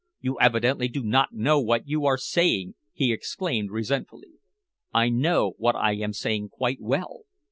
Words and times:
You 0.19 0.39
evidently 0.39 0.87
do 0.87 1.03
not 1.03 1.31
know 1.35 1.59
what 1.61 1.87
you 1.87 2.07
are 2.07 2.17
saying," 2.17 2.73
he 2.91 3.13
exclaimed 3.13 3.69
resentfully. 3.69 4.39
"I 4.91 5.09
know 5.09 5.53
what 5.59 5.75
I 5.75 5.91
am 5.93 6.13
saying 6.13 6.49
quite 6.49 6.81
well. 6.81 7.19